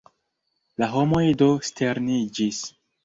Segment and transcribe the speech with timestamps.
[0.83, 2.63] La homoj do sterniĝis.